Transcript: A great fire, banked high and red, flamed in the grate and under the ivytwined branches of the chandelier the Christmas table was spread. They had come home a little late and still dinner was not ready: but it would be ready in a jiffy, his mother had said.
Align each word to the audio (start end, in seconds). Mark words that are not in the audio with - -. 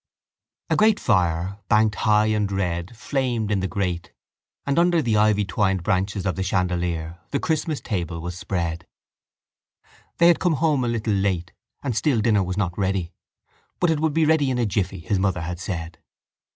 A 0.71 0.75
great 0.75 0.99
fire, 0.99 1.59
banked 1.69 1.93
high 1.97 2.25
and 2.25 2.51
red, 2.51 2.97
flamed 2.97 3.51
in 3.51 3.59
the 3.59 3.67
grate 3.67 4.11
and 4.65 4.79
under 4.79 4.99
the 4.99 5.13
ivytwined 5.13 5.83
branches 5.83 6.25
of 6.25 6.35
the 6.35 6.41
chandelier 6.41 7.19
the 7.29 7.39
Christmas 7.39 7.81
table 7.81 8.19
was 8.19 8.35
spread. 8.35 8.87
They 10.17 10.27
had 10.27 10.39
come 10.39 10.53
home 10.53 10.83
a 10.83 10.87
little 10.87 11.13
late 11.13 11.53
and 11.83 11.95
still 11.95 12.19
dinner 12.19 12.41
was 12.41 12.57
not 12.57 12.75
ready: 12.79 13.13
but 13.79 13.91
it 13.91 13.99
would 13.99 14.15
be 14.15 14.25
ready 14.25 14.49
in 14.49 14.57
a 14.57 14.65
jiffy, 14.65 15.01
his 15.01 15.19
mother 15.19 15.41
had 15.41 15.59
said. 15.59 15.99